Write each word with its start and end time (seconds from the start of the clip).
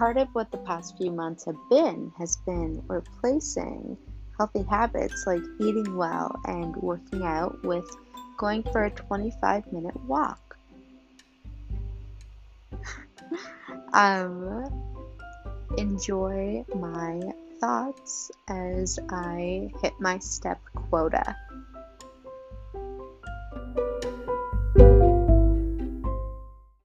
part 0.00 0.16
of 0.16 0.28
what 0.32 0.50
the 0.50 0.56
past 0.56 0.96
few 0.96 1.10
months 1.10 1.44
have 1.44 1.58
been 1.68 2.10
has 2.16 2.38
been 2.46 2.82
replacing 2.88 3.98
healthy 4.38 4.62
habits 4.62 5.26
like 5.26 5.42
eating 5.60 5.94
well 5.94 6.34
and 6.46 6.74
working 6.76 7.22
out 7.22 7.62
with 7.62 7.84
going 8.38 8.62
for 8.72 8.84
a 8.84 8.90
25 8.90 9.70
minute 9.70 9.94
walk. 10.06 10.56
um, 13.92 14.70
enjoy 15.76 16.64
my 16.74 17.20
thoughts 17.60 18.30
as 18.48 18.98
I 19.10 19.70
hit 19.82 19.92
my 20.00 20.18
step 20.18 20.62
quota. 20.74 21.36